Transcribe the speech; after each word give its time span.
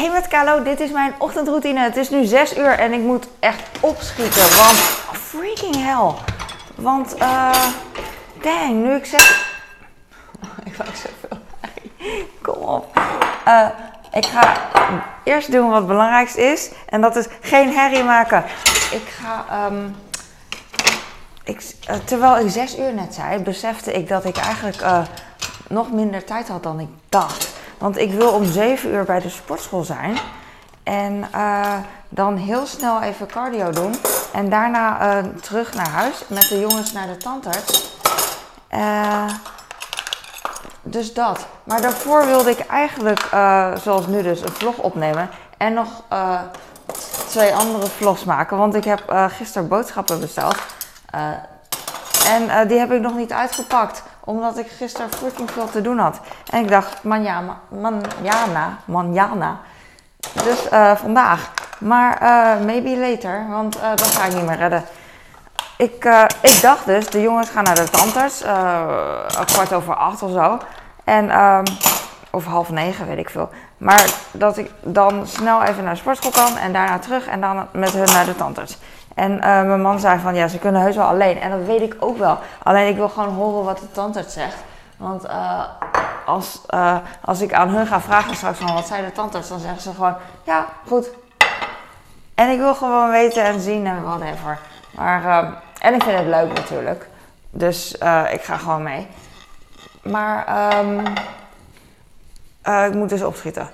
Hey 0.00 0.10
met 0.10 0.28
Kalo, 0.28 0.62
dit 0.62 0.80
is 0.80 0.90
mijn 0.90 1.14
ochtendroutine. 1.18 1.80
Het 1.80 1.96
is 1.96 2.10
nu 2.10 2.24
6 2.24 2.56
uur 2.56 2.78
en 2.78 2.92
ik 2.92 3.00
moet 3.00 3.26
echt 3.38 3.62
opschieten. 3.80 4.56
Want 4.56 4.76
freaking 5.12 5.76
hell. 5.76 6.14
Want 6.74 7.14
eh 7.14 7.64
dang, 8.42 8.82
nu 8.82 8.94
ik 8.94 9.04
zeg. 9.04 9.54
ik 10.64 10.78
maak 10.78 10.94
zoveel. 10.94 11.38
Kom 12.42 12.62
op. 12.62 13.00
Eh, 13.44 13.66
ik 14.12 14.26
ga 14.26 14.56
eerst 15.24 15.52
doen 15.52 15.68
wat 15.68 15.78
het 15.78 15.86
belangrijkste 15.86 16.40
is. 16.42 16.70
En 16.88 17.00
dat 17.00 17.16
is 17.16 17.26
geen 17.40 17.72
herrie 17.72 18.04
maken. 18.04 18.44
Ik 18.90 19.08
ga. 19.20 19.44
eh, 21.86 21.96
terwijl 22.04 22.38
ik 22.38 22.50
6 22.50 22.78
uur 22.78 22.94
net 22.94 23.14
zei, 23.14 23.38
besefte 23.38 23.92
ik 23.92 24.08
dat 24.08 24.24
ik 24.24 24.36
eigenlijk 24.36 24.82
nog 25.68 25.92
minder 25.92 26.24
tijd 26.24 26.48
had 26.48 26.62
dan 26.62 26.80
ik 26.80 26.88
dacht. 27.08 27.49
Want 27.80 27.98
ik 27.98 28.12
wil 28.12 28.32
om 28.32 28.44
7 28.44 28.90
uur 28.90 29.04
bij 29.04 29.20
de 29.20 29.28
sportschool 29.28 29.82
zijn. 29.82 30.18
En 30.82 31.28
eh, 31.32 31.76
dan 32.08 32.36
heel 32.36 32.66
snel 32.66 33.02
even 33.02 33.26
cardio 33.26 33.70
doen. 33.70 33.94
En 34.32 34.48
daarna 34.48 35.00
eh, 35.00 35.24
terug 35.40 35.74
naar 35.74 35.88
huis 35.88 36.24
met 36.26 36.48
de 36.48 36.60
jongens 36.60 36.92
naar 36.92 37.06
de 37.06 37.16
tandarts. 37.16 37.98
Eh, 38.68 39.24
dus 40.82 41.14
dat. 41.14 41.46
Maar 41.64 41.80
daarvoor 41.80 42.26
wilde 42.26 42.50
ik 42.50 42.58
eigenlijk, 42.58 43.28
zoals 43.82 44.06
nu 44.06 44.22
dus, 44.22 44.40
een 44.40 44.52
vlog 44.52 44.76
opnemen. 44.76 45.30
En 45.56 45.72
nog 45.72 46.02
twee 47.28 47.54
andere 47.54 47.86
vlogs 47.86 48.24
maken. 48.24 48.56
Want 48.56 48.74
ik 48.74 48.84
heb 48.84 49.28
gisteren 49.36 49.68
boodschappen 49.68 50.20
besteld. 50.20 50.56
En 52.26 52.68
die 52.68 52.78
heb 52.78 52.92
ik 52.92 53.00
nog 53.00 53.16
niet 53.16 53.32
uitgepakt. 53.32 54.02
Omdat 54.24 54.58
ik 54.58 54.66
gisteren 54.70 55.10
freaking 55.10 55.50
veel 55.50 55.70
te 55.70 55.80
doen 55.80 55.98
had. 55.98 56.20
En 56.50 56.62
ik 56.62 56.68
dacht, 56.68 57.02
manjana, 57.02 57.58
manjana. 58.84 59.58
Dus 60.44 60.68
eh, 60.68 60.96
vandaag. 60.96 61.50
Maar 61.78 62.18
eh, 62.18 62.64
maybe 62.64 62.96
later, 62.96 63.46
want 63.48 63.76
eh, 63.76 63.88
dat 63.88 64.06
ga 64.06 64.24
ik 64.24 64.34
niet 64.34 64.46
meer 64.46 64.56
redden. 64.56 64.84
Ik, 65.76 66.08
ik 66.40 66.60
dacht 66.60 66.86
dus, 66.86 67.10
de 67.10 67.20
jongens 67.20 67.48
gaan 67.50 67.64
naar 67.64 67.74
de 67.74 67.90
tandarts. 67.90 68.44
kwart 69.44 69.72
over 69.72 69.94
acht 69.94 70.22
of 70.22 70.30
zo. 70.30 70.58
En, 71.04 71.30
ehm, 71.30 71.64
of 72.30 72.44
half 72.44 72.70
negen, 72.70 73.06
weet 73.06 73.18
ik 73.18 73.30
veel. 73.30 73.50
Maar 73.76 74.10
dat 74.30 74.56
ik 74.56 74.70
dan 74.80 75.26
snel 75.26 75.62
even 75.62 75.84
naar 75.84 75.92
de 75.92 75.98
sportschool 75.98 76.30
kan 76.30 76.56
en 76.56 76.72
daarna 76.72 76.98
terug 76.98 77.26
en 77.26 77.40
dan 77.40 77.66
met 77.72 77.92
hun 77.92 78.12
naar 78.12 78.24
de 78.24 78.36
tandarts. 78.36 78.78
En 79.20 79.40
eh, 79.40 79.62
mijn 79.62 79.80
man 79.80 80.00
zei 80.00 80.18
van 80.18 80.34
ja, 80.34 80.48
ze 80.48 80.58
kunnen 80.58 80.80
heus 80.80 80.96
wel 80.96 81.06
alleen. 81.06 81.40
En 81.40 81.50
dat 81.50 81.66
weet 81.66 81.80
ik 81.80 81.96
ook 81.98 82.18
wel. 82.18 82.38
Alleen 82.62 82.88
ik 82.88 82.96
wil 82.96 83.08
gewoon 83.08 83.34
horen 83.34 83.64
wat 83.64 83.78
de 83.78 83.90
tandarts 83.92 84.34
zegt. 84.34 84.56
Want 84.96 85.24
eh, 85.24 85.64
als, 86.26 86.60
eh, 86.66 86.96
als 87.24 87.40
ik 87.40 87.52
aan 87.52 87.68
hun 87.68 87.86
ga 87.86 88.00
vragen 88.00 88.36
straks 88.36 88.58
van 88.58 88.74
wat 88.74 88.86
zei 88.86 89.04
de 89.04 89.12
tandarts, 89.12 89.48
dan 89.48 89.58
zeggen 89.58 89.82
ze 89.82 89.94
gewoon 89.94 90.14
ja, 90.42 90.66
goed. 90.86 91.10
En 92.34 92.50
ik 92.50 92.58
wil 92.58 92.74
gewoon 92.74 93.10
weten 93.10 93.44
en 93.44 93.60
zien 93.60 93.86
en 93.86 94.02
whatever. 94.02 94.58
Maar, 94.90 95.52
en 95.80 95.94
ik 95.94 96.02
vind 96.02 96.18
het 96.18 96.26
leuk 96.26 96.52
natuurlijk. 96.52 97.08
Dus 97.50 97.92
ik 98.32 98.42
ga 98.42 98.56
gewoon 98.56 98.82
mee. 98.82 99.06
Maar 100.02 100.46
ehm, 100.46 101.06
eh, 102.62 102.86
ik 102.86 102.94
moet 102.94 103.08
dus 103.08 103.22
opschieten. 103.22 103.70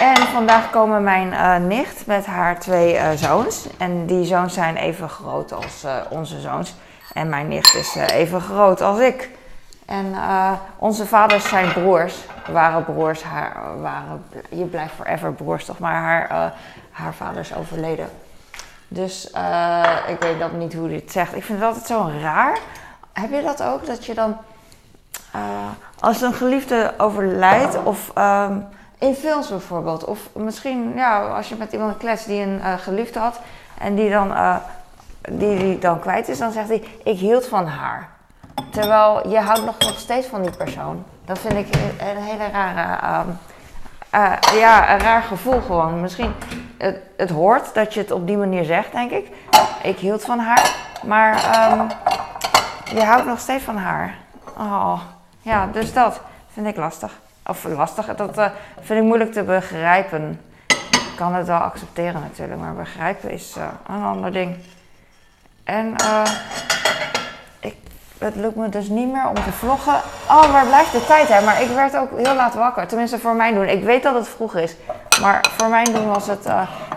En 0.00 0.16
vandaag 0.16 0.70
komen 0.70 1.02
mijn 1.02 1.32
eh, 1.32 1.56
nicht 1.56 2.06
met 2.06 2.26
haar 2.26 2.60
twee 2.60 2.96
eh, 2.96 3.10
zoons. 3.16 3.66
En 3.78 4.06
die 4.06 4.24
zoons 4.24 4.54
zijn 4.54 4.76
even 4.76 5.08
groot 5.08 5.52
als 5.52 5.84
eh, 5.84 5.96
onze 6.08 6.40
zoons. 6.40 6.74
En 7.12 7.28
mijn 7.28 7.48
nicht 7.48 7.74
is 7.74 7.94
even 7.94 8.40
groot 8.40 8.80
als 8.80 8.98
ik. 8.98 9.30
En 9.86 10.14
onze 10.78 11.06
vaders 11.06 11.48
zijn 11.48 11.72
broers. 11.72 12.14
Waren 12.52 12.84
broers. 12.84 13.22
Haar, 13.22 13.80
waren, 13.80 14.24
je 14.50 14.64
blijft 14.64 14.94
forever 14.94 15.32
broers 15.32 15.64
toch? 15.64 15.78
Maar 15.78 15.94
haar, 15.94 16.54
haar 16.90 17.14
vader 17.14 17.40
is 17.40 17.54
overleden. 17.54 18.08
Dus 18.88 19.26
ik 20.08 20.20
weet 20.20 20.38
dat 20.38 20.52
niet 20.52 20.74
hoe 20.74 20.88
dit 20.88 21.12
zegt. 21.12 21.34
Ik 21.34 21.44
vind 21.44 21.58
het 21.58 21.68
altijd 21.68 21.86
zo 21.86 22.10
raar. 22.20 22.58
Heb 23.12 23.30
je 23.30 23.42
dat 23.42 23.62
ook? 23.62 23.86
Dat 23.86 24.06
je 24.06 24.14
dan 24.14 24.36
als 26.00 26.20
een 26.20 26.34
geliefde 26.34 26.94
overlijdt, 26.98 27.82
of 27.82 28.10
ehm, 28.14 28.56
in 28.98 29.14
films 29.14 29.48
bijvoorbeeld, 29.48 30.04
of 30.04 30.28
misschien 30.32 30.92
ja, 30.96 31.20
als 31.20 31.48
je 31.48 31.54
met 31.56 31.72
iemand 31.72 31.96
kletst 31.96 32.26
die 32.26 32.42
een 32.42 32.60
eh, 32.60 32.72
geliefde 32.78 33.18
had 33.18 33.40
en 33.78 33.94
die 33.94 34.10
dan, 34.10 34.34
eh, 34.34 34.56
die, 35.30 35.58
die 35.58 35.78
dan 35.78 36.00
kwijt 36.00 36.28
is, 36.28 36.38
dan 36.38 36.52
zegt 36.52 36.68
hij: 36.68 36.82
Ik 37.04 37.18
hield 37.18 37.46
van 37.46 37.66
haar. 37.66 38.08
Terwijl 38.70 39.28
je 39.28 39.38
houdt 39.38 39.64
nog, 39.64 39.76
steeds 39.96 40.26
van 40.26 40.42
die 40.42 40.56
persoon. 40.56 41.04
Dat 41.24 41.38
vind 41.38 41.54
ik 41.54 41.74
een, 41.74 42.08
een 42.08 42.22
hele 42.22 42.48
rare. 42.52 43.00
ehm, 43.00 43.28
eh, 44.10 44.58
ja, 44.58 44.92
een 44.92 44.98
raar 44.98 45.22
gevoel 45.22 45.60
gewoon. 45.60 46.00
Misschien, 46.00 46.34
het, 46.78 46.96
het 47.16 47.30
hoort 47.30 47.74
dat 47.74 47.94
je 47.94 48.00
het 48.00 48.10
op 48.10 48.26
die 48.26 48.36
manier 48.36 48.64
zegt, 48.64 48.92
denk 48.92 49.10
ik. 49.10 49.30
Ik 49.82 49.98
hield 49.98 50.24
van 50.24 50.38
haar, 50.38 50.74
maar 51.06 51.34
ehm, 51.34 51.88
je 52.94 53.04
houdt 53.04 53.26
nog 53.26 53.38
steeds 53.38 53.64
van 53.64 53.76
haar. 53.76 54.14
Oh, 54.56 55.00
ja, 55.40 55.68
dus 55.72 55.92
dat 55.92 56.20
vind 56.52 56.66
ik 56.66 56.76
lastig. 56.76 57.12
Of 57.50 57.64
lastig, 57.64 58.14
dat 58.16 58.38
eh, 58.38 58.46
vind 58.80 59.00
ik 59.00 59.06
moeilijk 59.06 59.32
te 59.32 59.42
begrijpen. 59.42 60.40
Ik 60.66 61.12
kan 61.16 61.34
het 61.34 61.46
wel 61.46 61.58
accepteren 61.58 62.20
natuurlijk, 62.20 62.60
maar 62.60 62.74
begrijpen 62.74 63.30
is 63.30 63.54
eh, 63.56 63.64
een 63.86 64.02
ander 64.02 64.32
ding. 64.32 64.56
En 65.64 65.96
eh, 65.96 66.30
ik, 67.60 67.74
het 68.18 68.34
lukt 68.34 68.56
me 68.56 68.68
dus 68.68 68.88
niet 68.88 69.12
meer 69.12 69.28
om 69.28 69.34
te 69.34 69.52
vloggen. 69.52 69.94
Oh, 70.28 70.52
waar 70.52 70.66
blijft 70.66 70.92
de 70.92 71.04
tijd 71.06 71.28
hè? 71.28 71.44
Maar 71.44 71.62
ik 71.62 71.68
werd 71.68 71.96
ook 71.96 72.10
heel 72.18 72.34
laat 72.34 72.54
wakker. 72.54 72.86
Tenminste 72.86 73.18
voor 73.18 73.34
mijn 73.34 73.54
doen. 73.54 73.68
Ik 73.68 73.84
weet 73.84 74.02
dat 74.02 74.14
het 74.14 74.28
vroeg 74.28 74.54
is. 74.54 74.76
Maar 75.20 75.50
voor 75.56 75.68
mijn 75.68 75.92
doen 75.92 76.08
was 76.08 76.26
het... 76.26 76.48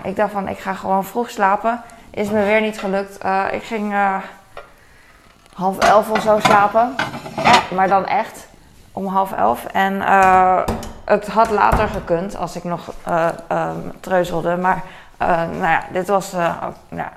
ik 0.03 0.15
dacht 0.15 0.31
van, 0.31 0.47
ik 0.47 0.59
ga 0.59 0.73
gewoon 0.73 1.05
vroeg 1.05 1.29
slapen. 1.29 1.81
Is 2.09 2.29
me 2.29 2.43
weer 2.43 2.61
niet 2.61 2.79
gelukt. 2.79 3.15
Ik 3.51 3.63
ging... 3.63 3.93
half 5.53 5.77
elf 5.77 6.09
of 6.09 6.21
zo 6.21 6.39
slapen. 6.39 6.95
Maar 7.75 7.87
dan 7.87 8.05
echt 8.05 8.49
om 8.91 9.05
half 9.07 9.31
elf. 9.31 9.65
En 9.65 10.01
eh, 10.01 10.59
het 11.05 11.27
had 11.27 11.49
later 11.49 11.87
gekund 11.87 12.37
als 12.37 12.55
ik 12.55 12.63
nog 12.63 12.93
ehm, 13.03 13.75
treuzelde. 13.99 14.55
Maar 14.57 14.83
eh, 15.17 15.27
nou 15.27 15.61
ja, 15.61 15.83
dit 15.91 16.07
was, 16.07 16.31
ja, 16.89 17.11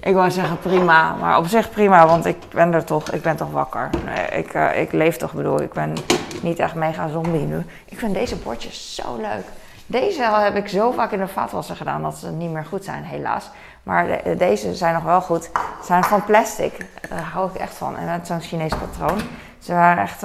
ik 0.00 0.14
wou 0.14 0.30
zeggen 0.30 0.58
prima. 0.58 1.14
Maar 1.20 1.38
op 1.38 1.46
zich 1.46 1.70
prima, 1.70 2.06
want 2.06 2.26
ik 2.26 2.36
ben 2.50 2.72
er 2.74 2.84
toch, 2.84 3.10
ik 3.10 3.22
ben 3.22 3.36
toch 3.36 3.50
wakker. 3.50 3.90
Ik, 4.32 4.52
ik 4.74 4.92
leef 4.92 5.16
toch, 5.16 5.32
bedoel, 5.32 5.60
ik 5.60 5.72
ben 5.72 5.94
niet 6.42 6.58
echt 6.58 6.74
mega 6.74 7.08
zombie 7.08 7.40
nu. 7.46 7.66
Ik 7.84 7.98
vind 7.98 8.14
deze 8.14 8.36
bordjes 8.36 8.94
zo 8.94 9.16
leuk. 9.16 9.44
Deze 9.86 10.22
heb 10.22 10.56
ik 10.56 10.68
zo 10.68 10.90
vaak 10.90 11.10
in 11.12 11.18
de 11.18 11.28
vaatwasser 11.28 11.76
gedaan 11.76 12.02
dat 12.02 12.16
ze 12.16 12.30
niet 12.30 12.50
meer 12.50 12.64
goed 12.64 12.84
zijn, 12.84 13.04
helaas. 13.04 13.50
Maar 13.82 14.06
de- 14.06 14.36
deze 14.36 14.74
zijn 14.74 14.94
nog 14.94 15.02
wel 15.02 15.20
goed. 15.20 15.42
Ze 15.44 15.86
zijn 15.86 16.04
van 16.04 16.24
plastic. 16.24 16.86
Daar 17.08 17.28
hou 17.32 17.48
ik 17.50 17.60
echt 17.60 17.74
van. 17.74 17.96
En 17.96 18.04
met 18.06 18.26
zo'n 18.26 18.40
Chinees 18.40 18.72
patroon. 18.74 19.18
Ze 19.58 19.72
waren 19.74 20.02
echt, 20.02 20.22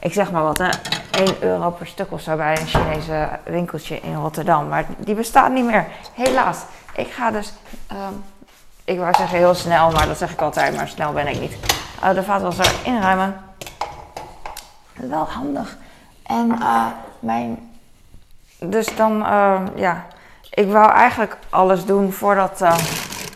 ik 0.00 0.12
zeg 0.12 0.30
maar 0.30 0.42
wat, 0.42 0.58
hè, 0.58 0.68
1 1.10 1.34
euro 1.40 1.70
per 1.70 1.86
stuk 1.86 2.12
of 2.12 2.20
zo 2.20 2.36
bij 2.36 2.60
een 2.60 2.66
Chinese 2.66 3.28
winkeltje 3.44 4.00
in 4.00 4.14
Rotterdam. 4.14 4.68
Maar 4.68 4.84
die 4.98 5.14
bestaat 5.14 5.50
niet 5.52 5.64
meer. 5.64 5.86
Helaas. 6.12 6.58
Ik 6.94 7.10
ga 7.12 7.30
dus, 7.30 7.52
ehm, 7.86 8.12
ik 8.84 8.98
wou 8.98 9.14
zeggen 9.16 9.38
heel 9.38 9.54
snel, 9.54 9.90
maar 9.90 10.06
dat 10.06 10.18
zeg 10.18 10.30
ik 10.32 10.40
altijd, 10.40 10.76
maar 10.76 10.88
snel 10.88 11.12
ben 11.12 11.26
ik 11.26 11.40
niet. 11.40 11.56
Eh, 12.02 12.14
de 12.14 12.22
vaatwasser 12.22 12.72
inruimen. 12.84 13.36
Wel 14.94 15.28
handig. 15.30 15.76
En 16.22 16.56
eh, 16.60 16.86
mijn 17.18 17.70
dus 18.58 18.96
dan, 18.96 19.26
eh, 19.26 19.60
ja. 19.74 20.04
Ik 20.50 20.70
wou 20.72 20.90
eigenlijk 20.92 21.36
alles 21.50 21.84
doen 21.84 22.12
voordat. 22.12 22.60
eh, 22.60 22.76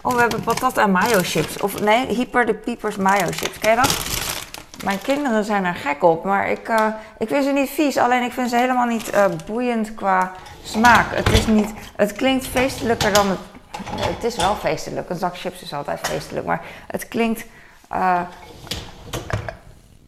Oh, 0.02 0.14
we 0.14 0.20
hebben 0.20 0.42
patat 0.42 0.78
en 0.78 0.90
mayo 0.90 1.18
chips. 1.22 1.60
Of 1.60 1.80
nee, 1.80 2.06
Hyper 2.06 2.46
de 2.46 2.54
Piepers 2.54 2.96
mayo 2.96 3.26
chips. 3.30 3.58
Ken 3.58 3.70
je 3.70 3.76
dat? 3.76 3.88
Mijn 4.84 5.00
kinderen 5.02 5.44
zijn 5.44 5.64
er 5.64 5.74
gek 5.74 6.02
op, 6.02 6.24
maar 6.24 6.50
ik, 6.50 6.68
eh, 6.68 6.86
ik 7.18 7.28
vind 7.28 7.44
ze 7.44 7.50
niet 7.50 7.70
vies. 7.70 7.96
Alleen 7.96 8.22
ik 8.22 8.32
vind 8.32 8.50
ze 8.50 8.56
helemaal 8.56 8.86
niet 8.86 9.10
eh, 9.10 9.24
boeiend 9.46 9.94
qua 9.94 10.32
smaak. 10.62 11.14
Het 11.14 11.28
is 11.28 11.46
niet. 11.46 11.72
Het 11.96 12.12
klinkt 12.12 12.46
feestelijker 12.46 13.12
dan 13.12 13.28
het. 13.28 13.38
Het 14.00 14.24
is 14.24 14.36
wel 14.36 14.54
feestelijk. 14.54 15.10
Een 15.10 15.16
zak 15.16 15.36
chips 15.38 15.62
is 15.62 15.72
altijd 15.72 15.98
feestelijk, 16.02 16.46
maar 16.46 16.60
het 16.86 17.08
klinkt. 17.08 17.44
eh, 17.88 18.20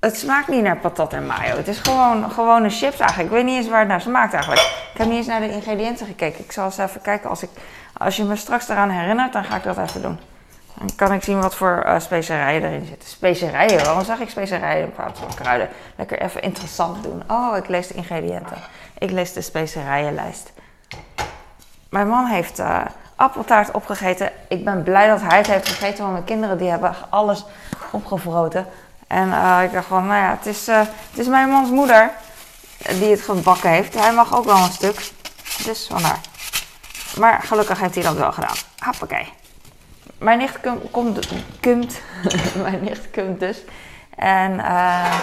het 0.00 0.16
smaakt 0.18 0.48
niet 0.48 0.62
naar 0.62 0.76
patat 0.76 1.12
en 1.12 1.26
mayo. 1.26 1.56
Het 1.56 1.68
is 1.68 1.78
gewoon 1.78 2.30
gewone 2.30 2.70
chips 2.70 2.98
eigenlijk. 2.98 3.30
Ik 3.30 3.36
weet 3.36 3.44
niet 3.44 3.56
eens 3.56 3.68
waar 3.68 3.78
het 3.78 3.88
naar 3.88 4.00
smaakt 4.00 4.32
eigenlijk. 4.32 4.62
Ik 4.92 4.98
heb 4.98 5.06
niet 5.06 5.16
eens 5.16 5.26
naar 5.26 5.40
de 5.40 5.50
ingrediënten 5.50 6.06
gekeken. 6.06 6.44
Ik 6.44 6.52
zal 6.52 6.64
eens 6.64 6.78
even 6.78 7.00
kijken. 7.00 7.30
Als, 7.30 7.42
ik, 7.42 7.50
als 7.92 8.16
je 8.16 8.24
me 8.24 8.36
straks 8.36 8.68
eraan 8.68 8.90
herinnert, 8.90 9.32
dan 9.32 9.44
ga 9.44 9.56
ik 9.56 9.62
dat 9.62 9.78
even 9.78 10.02
doen. 10.02 10.18
Dan 10.74 10.94
kan 10.96 11.12
ik 11.12 11.22
zien 11.22 11.40
wat 11.40 11.54
voor 11.54 11.82
eh, 11.82 12.00
specerijen 12.00 12.62
erin 12.62 12.86
zitten. 12.86 13.08
Specerijen? 13.08 13.84
Waarom 13.84 14.04
zeg 14.04 14.18
ik 14.18 14.30
specerijen 14.30 14.84
in 14.84 14.92
plaats 14.92 15.20
van 15.20 15.34
kruiden? 15.34 15.68
Lekker 15.96 16.20
even 16.20 16.42
interessant 16.42 17.02
doen. 17.02 17.22
Oh, 17.26 17.56
ik 17.56 17.68
lees 17.68 17.86
de 17.86 17.94
ingrediënten. 17.94 18.56
Ik 18.98 19.10
lees 19.10 19.32
de 19.32 19.40
specerijenlijst. 19.40 20.52
Mijn 21.88 22.08
man 22.08 22.26
heeft 22.26 22.58
eh, 22.58 22.80
appeltaart 23.16 23.70
opgegeten. 23.70 24.30
Ik 24.48 24.64
ben 24.64 24.82
blij 24.82 25.08
dat 25.08 25.20
hij 25.20 25.38
het 25.38 25.46
heeft 25.46 25.68
gegeten, 25.68 25.98
want 25.98 26.12
mijn 26.12 26.24
kinderen 26.24 26.58
die 26.58 26.70
hebben 26.70 26.94
alles 27.08 27.44
opgevroten. 27.90 28.66
En 29.06 29.32
eh, 29.32 29.60
ik 29.62 29.72
dacht 29.72 29.86
van, 29.86 30.06
nou 30.06 30.22
ja, 30.22 30.30
het 30.30 30.46
is, 30.46 30.66
het 30.66 31.18
is 31.18 31.26
mijn 31.26 31.48
mans 31.48 31.70
moeder. 31.70 32.10
die 32.78 33.10
het 33.10 33.20
gebakken 33.20 33.70
heeft. 33.70 34.00
Hij 34.00 34.12
mag 34.12 34.36
ook 34.36 34.44
wel 34.44 34.56
een 34.56 34.72
stuk. 34.72 35.10
Dus 35.64 35.86
vandaar. 35.90 36.20
Maar 37.18 37.42
gelukkig 37.42 37.80
heeft 37.80 37.94
hij 37.94 38.04
dat 38.04 38.16
wel 38.16 38.32
gedaan. 38.32 38.56
Hoppakee. 38.78 39.32
Mijn 40.18 40.38
nicht 40.38 40.60
komt, 40.60 40.90
komt, 41.60 42.00
mijn 42.62 42.84
nicht 42.84 43.10
komt 43.10 43.40
dus. 43.40 43.64
En 44.16 44.52
uh, 44.52 45.14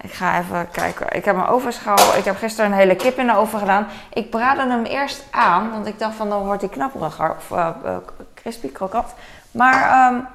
ik 0.00 0.12
ga 0.12 0.38
even 0.38 0.70
kijken. 0.70 1.06
Ik 1.12 1.24
heb 1.24 1.36
mijn 1.36 1.48
ovenschaal. 1.48 2.16
Ik 2.16 2.24
heb 2.24 2.36
gisteren 2.36 2.70
een 2.70 2.78
hele 2.78 2.96
kip 2.96 3.18
in 3.18 3.26
de 3.26 3.36
oven 3.36 3.58
gedaan. 3.58 3.86
Ik 4.12 4.30
braadde 4.30 4.66
hem 4.68 4.84
eerst 4.84 5.24
aan, 5.30 5.70
want 5.70 5.86
ik 5.86 5.98
dacht 5.98 6.14
van 6.14 6.28
dan 6.28 6.44
wordt 6.44 6.60
hij 6.60 6.70
knapperiger 6.70 7.36
of 7.36 7.50
uh, 7.50 7.96
crispy 8.34 8.72
krokant. 8.72 9.14
Maar 9.50 10.12
um, 10.12 10.26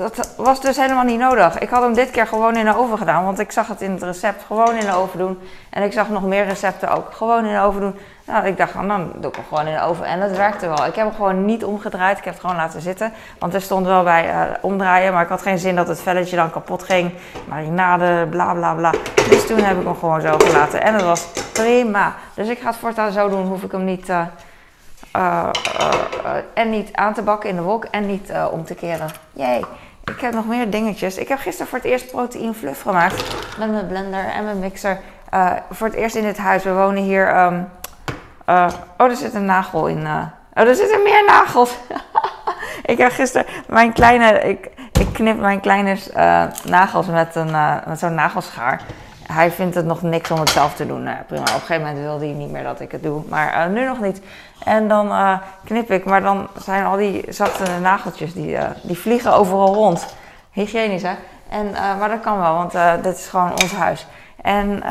dat 0.00 0.34
was 0.36 0.60
dus 0.60 0.76
helemaal 0.76 1.04
niet 1.04 1.18
nodig. 1.18 1.58
Ik 1.58 1.68
had 1.68 1.82
hem 1.82 1.94
dit 1.94 2.10
keer 2.10 2.26
gewoon 2.26 2.56
in 2.56 2.64
de 2.64 2.76
oven 2.76 2.98
gedaan, 2.98 3.24
want 3.24 3.38
ik 3.38 3.52
zag 3.52 3.68
het 3.68 3.80
in 3.80 3.90
het 3.90 4.02
recept 4.02 4.44
gewoon 4.46 4.74
in 4.74 4.86
de 4.86 4.94
oven 4.94 5.18
doen. 5.18 5.38
En 5.70 5.82
ik 5.82 5.92
zag 5.92 6.08
nog 6.08 6.22
meer 6.22 6.44
recepten 6.44 6.90
ook 6.96 7.12
gewoon 7.12 7.44
in 7.44 7.54
de 7.54 7.60
oven 7.60 7.80
doen. 7.80 7.98
Nou, 8.24 8.46
ik 8.46 8.56
dacht, 8.56 8.72
dan 8.72 9.12
doe 9.16 9.30
ik 9.30 9.36
hem 9.36 9.44
gewoon 9.48 9.66
in 9.66 9.74
de 9.74 9.82
oven. 9.82 10.04
En 10.04 10.20
dat 10.20 10.36
werkte 10.36 10.66
wel. 10.66 10.86
Ik 10.86 10.94
heb 10.94 11.06
hem 11.06 11.14
gewoon 11.14 11.44
niet 11.44 11.64
omgedraaid. 11.64 12.18
Ik 12.18 12.24
heb 12.24 12.32
het 12.32 12.42
gewoon 12.42 12.56
laten 12.56 12.80
zitten. 12.80 13.12
Want 13.38 13.54
er 13.54 13.60
stond 13.60 13.86
wel 13.86 14.02
bij 14.02 14.34
uh, 14.34 14.42
omdraaien, 14.60 15.12
maar 15.12 15.22
ik 15.22 15.28
had 15.28 15.42
geen 15.42 15.58
zin 15.58 15.76
dat 15.76 15.88
het 15.88 16.00
velletje 16.00 16.36
dan 16.36 16.50
kapot 16.50 16.82
ging. 16.82 17.12
Marinade, 17.48 18.26
bla 18.30 18.54
bla 18.54 18.74
bla. 18.74 18.90
Dus 19.28 19.46
toen 19.46 19.58
heb 19.58 19.78
ik 19.78 19.84
hem 19.84 19.96
gewoon 19.96 20.20
zo 20.20 20.34
gelaten. 20.38 20.82
En 20.82 20.92
dat 20.92 21.02
was 21.02 21.26
prima. 21.52 22.14
Dus 22.34 22.48
ik 22.48 22.58
ga 22.58 22.66
het 22.66 22.76
voortaan 22.76 23.12
zo 23.12 23.28
doen. 23.28 23.46
Hoef 23.46 23.62
ik 23.62 23.72
hem 23.72 23.84
niet... 23.84 24.08
Uh, 24.08 24.26
uh, 25.16 25.48
en 26.54 26.70
niet 26.70 26.92
aan 26.92 27.14
te 27.14 27.22
bakken 27.22 27.48
in 27.48 27.56
de 27.56 27.62
wok 27.62 27.84
en 27.84 28.06
niet 28.06 28.32
om 28.50 28.64
te 28.64 28.74
keren. 28.74 29.08
Jee. 29.32 29.64
Ik 30.10 30.20
heb 30.20 30.34
nog 30.34 30.46
meer 30.46 30.70
dingetjes. 30.70 31.16
Ik 31.16 31.28
heb 31.28 31.38
gisteren 31.38 31.66
voor 31.66 31.78
het 31.78 31.86
eerst 31.86 32.10
proteïne 32.10 32.54
fluff 32.54 32.82
gemaakt. 32.82 33.24
Met 33.58 33.70
mijn 33.70 33.86
blender 33.86 34.24
en 34.24 34.44
mijn 34.44 34.58
mixer. 34.58 35.00
Uh, 35.34 35.52
voor 35.70 35.86
het 35.86 35.96
eerst 35.96 36.14
in 36.14 36.22
dit 36.22 36.38
huis. 36.38 36.62
We 36.62 36.72
wonen 36.72 37.02
hier. 37.02 37.36
Um, 37.36 37.68
uh, 38.48 38.68
oh, 38.98 39.06
er 39.06 39.16
zit 39.16 39.34
een 39.34 39.44
nagel 39.44 39.86
in. 39.86 40.00
Uh, 40.00 40.22
oh, 40.54 40.68
er 40.68 40.74
zitten 40.74 41.02
meer 41.02 41.24
nagels. 41.26 41.76
ik 42.92 42.98
heb 42.98 43.12
gisteren 43.12 43.46
mijn 43.66 43.92
kleine. 43.92 44.40
Ik, 44.40 44.70
ik 44.92 45.12
knip 45.12 45.38
mijn 45.38 45.60
kleine 45.60 45.96
nagels 46.64 47.06
met, 47.06 47.34
een, 47.34 47.50
met 47.86 47.98
zo'n 47.98 48.14
nagelschaar. 48.14 48.82
Hij 49.32 49.50
vindt 49.50 49.74
het 49.74 49.84
nog 49.84 50.02
niks 50.02 50.30
om 50.30 50.40
het 50.40 50.50
zelf 50.50 50.74
te 50.74 50.86
doen. 50.86 51.08
prima. 51.26 51.42
Op 51.42 51.48
een 51.48 51.60
gegeven 51.60 51.82
moment 51.82 51.98
wilde 51.98 52.24
hij 52.24 52.34
niet 52.34 52.50
meer 52.50 52.62
dat 52.62 52.80
ik 52.80 52.92
het 52.92 53.02
doe. 53.02 53.22
Maar 53.28 53.70
nu 53.70 53.84
nog 53.84 54.00
niet. 54.00 54.20
En 54.64 54.88
dan 54.88 55.06
uh, 55.06 55.38
knip 55.64 55.90
ik, 55.90 56.04
maar 56.04 56.22
dan 56.22 56.48
zijn 56.62 56.84
al 56.84 56.96
die 56.96 57.24
zachte 57.28 57.64
nageltjes, 57.80 58.32
die, 58.32 58.56
die 58.82 58.98
vliegen 58.98 59.34
overal 59.34 59.74
rond. 59.74 60.06
Hygiënisch, 60.50 61.02
hè? 61.02 61.14
En, 61.48 61.70
maar 61.70 62.08
dat 62.08 62.20
kan 62.20 62.38
wel, 62.38 62.54
want 62.54 63.02
dit 63.02 63.16
is 63.16 63.26
gewoon 63.26 63.50
ons 63.50 63.72
huis. 63.72 64.06
En 64.42 64.82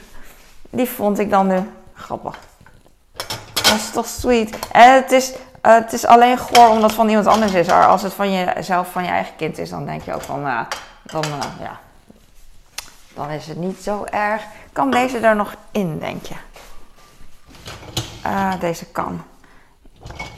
die 0.78 0.88
vond 0.88 1.18
ik 1.18 1.30
dan 1.30 1.46
nu 1.46 1.70
grappig. 1.94 2.38
Dat 3.52 3.74
is 3.74 3.90
toch 3.90 4.06
sweet. 4.06 4.58
En 4.72 4.94
het 4.94 5.12
is, 5.12 5.34
het 5.60 5.92
is 5.92 6.06
alleen 6.06 6.38
goor 6.38 6.68
omdat 6.68 6.82
het 6.82 6.92
van 6.92 7.08
iemand 7.08 7.26
anders 7.26 7.52
is. 7.52 7.66
Maar 7.66 7.86
als 7.86 8.02
het 8.02 8.12
van 8.12 8.32
jezelf, 8.32 8.90
van 8.90 9.04
je 9.04 9.10
eigen 9.10 9.36
kind 9.36 9.58
is, 9.58 9.70
dan 9.70 9.86
denk 9.86 10.02
je 10.02 10.14
ook 10.14 10.22
van, 10.22 10.42
dan, 11.02 11.24
ja, 11.60 11.78
dan 13.16 13.30
is 13.30 13.46
het 13.46 13.56
niet 13.56 13.78
zo 13.78 14.04
erg. 14.04 14.42
Kan 14.72 14.90
deze 14.90 15.18
er 15.18 15.36
nog 15.36 15.54
in, 15.70 15.98
denk 15.98 16.24
je? 16.24 16.34
Uh, 18.26 18.60
deze 18.60 18.86
kan. 18.86 19.22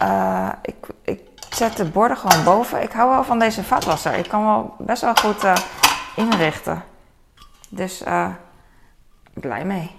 Uh, 0.02 0.48
ik, 0.62 0.76
ik 1.02 1.20
zet 1.50 1.76
de 1.76 1.84
borden 1.84 2.16
gewoon 2.16 2.44
boven. 2.44 2.82
Ik 2.82 2.92
hou 2.92 3.10
wel 3.10 3.24
van 3.24 3.38
deze 3.38 3.64
vaatwasser. 3.64 4.14
Ik 4.14 4.28
kan 4.28 4.44
wel 4.44 4.74
best 4.78 5.02
wel 5.02 5.14
goed 5.14 5.44
uh, 5.44 5.54
inrichten. 6.16 6.82
Dus 7.68 8.02
blij 9.32 9.64
mee. 9.64 9.96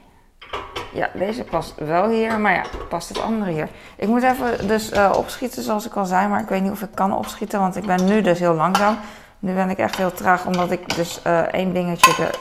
Ja, 0.94 1.10
deze 1.14 1.44
past 1.44 1.74
wel 1.76 2.10
hier, 2.10 2.40
maar 2.40 2.54
ja, 2.54 2.64
past 2.90 3.10
het 3.10 3.22
andere 3.22 3.52
hier. 3.52 3.70
Ik 3.96 4.08
moet 4.08 4.24
even 4.24 4.68
dus 4.68 4.92
opschieten 5.16 5.64
zoals 5.64 5.86
ik 5.86 5.96
al 5.96 6.06
zei, 6.06 6.28
maar 6.28 6.42
ik 6.42 6.50
weet 6.50 6.62
niet 6.62 6.72
of 6.72 6.82
ik 6.82 6.92
kan 6.94 7.14
opschieten, 7.14 7.60
want 7.60 7.76
ik 7.76 7.86
ben 7.86 8.06
nu 8.06 8.22
dus 8.22 8.40
heel 8.40 8.54
langzaam. 8.54 8.98
Nu 9.40 9.54
ben 9.54 9.70
ik 9.70 9.78
echt 9.78 9.96
heel 9.96 10.14
traag, 10.14 10.46
omdat 10.46 10.72
ik 10.72 10.96
dus 10.96 11.22
één 11.52 11.74
dingetje 11.74 12.32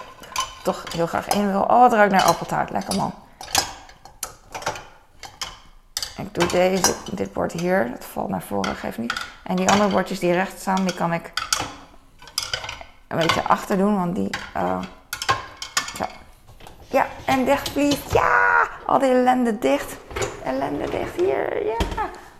toch 0.62 0.92
heel 0.92 1.06
graag 1.06 1.28
in 1.28 1.50
wil. 1.50 1.62
Oh, 1.62 1.82
het 1.82 1.92
ruikt 1.92 2.12
naar 2.12 2.22
appeltaart. 2.22 2.70
Lekker 2.70 2.96
man. 2.96 3.14
Ik 6.16 6.34
doe 6.34 6.46
deze, 6.46 6.94
dit 7.10 7.32
bord 7.32 7.52
hier, 7.52 7.90
dat 7.90 8.04
valt 8.04 8.28
naar 8.28 8.42
voren, 8.42 8.76
geeft 8.76 8.98
niet. 8.98 9.14
En 9.42 9.56
die 9.56 9.70
andere 9.70 9.90
bordjes 9.90 10.18
die 10.18 10.32
recht 10.32 10.60
staan, 10.60 10.84
die 10.84 10.94
kan 10.94 11.12
ik 11.12 11.32
een 13.08 13.18
beetje 13.18 13.42
achter 13.42 13.76
doen, 13.76 13.96
want 13.96 14.14
die... 14.14 14.30
Uh. 14.56 14.78
Ja, 16.90 17.06
en 17.24 17.44
dicht 17.44 17.72
please. 17.72 17.98
Ja! 18.12 18.68
Al 18.86 18.98
die 18.98 19.10
ellende 19.10 19.58
dicht. 19.58 19.96
Ellende 20.44 20.90
dicht 20.90 21.14
hier, 21.16 21.66
ja. 21.66 21.76